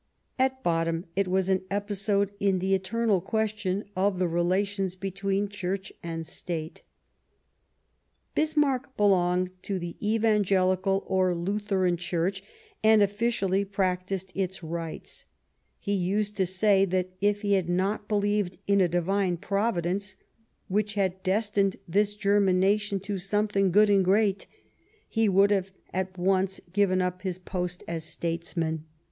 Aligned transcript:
At 0.39 0.63
bottom 0.63 1.05
it 1.15 1.27
was 1.27 1.47
an 1.47 1.61
episode 1.69 2.31
in 2.39 2.57
the 2.57 2.73
eternal 2.73 3.21
question 3.21 3.85
of 3.95 4.17
the 4.17 4.25
rela 4.25 4.65
tions 4.65 4.95
between 4.95 5.47
Church 5.47 5.93
and 6.01 6.25
State. 6.25 6.81
Bismarck 8.33 8.97
belonged 8.97 9.51
to 9.61 9.77
the 9.77 9.95
Evangelical 10.01 11.03
or 11.05 11.35
Lutheran 11.35 11.97
C^^rch, 11.97 12.41
and 12.83 13.03
officially 13.03 13.63
practised 13.63 14.31
its 14.33 14.63
rites; 14.63 15.27
he 15.79 15.93
used 15.93 16.35
to 16.37 16.47
say 16.47 16.83
that 16.83 17.11
if 17.21 17.43
he 17.43 17.53
had 17.53 17.69
not 17.69 18.07
believed 18.07 18.57
in 18.65 18.81
a 18.81 18.87
Divine 18.87 19.37
Provi 19.37 19.81
dence 19.81 20.15
"which 20.67 20.95
had' 20.95 21.21
destined 21.21 21.75
this 21.87 22.15
German 22.15 22.59
nation 22.59 22.99
to 23.01 23.19
something 23.19 23.69
good 23.69 23.91
and 23.91 24.03
great," 24.03 24.47
he 25.07 25.29
would 25.29 25.51
have 25.51 25.69
at 25.93 26.17
once 26.17 26.59
given 26.73 27.03
up 27.03 27.21
his 27.21 27.37
post 27.37 27.83
as 27.87 28.03
statesman. 28.03 28.85